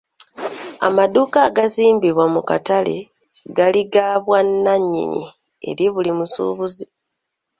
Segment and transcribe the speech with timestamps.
[0.87, 2.97] Amaduuka agaazimbibwa mu katale
[3.55, 5.21] gaali ga bwannannyini
[5.69, 6.85] eri buli musuubuzi.